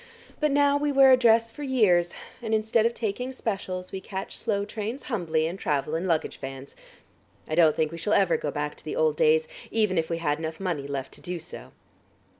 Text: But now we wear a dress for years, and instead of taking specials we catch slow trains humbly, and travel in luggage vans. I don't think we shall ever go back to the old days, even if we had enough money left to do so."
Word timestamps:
But 0.39 0.49
now 0.49 0.77
we 0.77 0.91
wear 0.91 1.11
a 1.11 1.15
dress 1.15 1.51
for 1.51 1.61
years, 1.61 2.15
and 2.41 2.55
instead 2.55 2.87
of 2.87 2.95
taking 2.95 3.31
specials 3.31 3.91
we 3.91 4.01
catch 4.01 4.35
slow 4.35 4.65
trains 4.65 5.03
humbly, 5.03 5.45
and 5.45 5.59
travel 5.59 5.93
in 5.93 6.07
luggage 6.07 6.39
vans. 6.39 6.75
I 7.47 7.53
don't 7.53 7.75
think 7.75 7.91
we 7.91 7.99
shall 7.99 8.13
ever 8.13 8.35
go 8.35 8.49
back 8.49 8.75
to 8.77 8.83
the 8.83 8.95
old 8.95 9.15
days, 9.15 9.47
even 9.69 9.99
if 9.99 10.09
we 10.09 10.17
had 10.17 10.39
enough 10.39 10.59
money 10.59 10.87
left 10.87 11.11
to 11.11 11.21
do 11.21 11.37
so." 11.37 11.71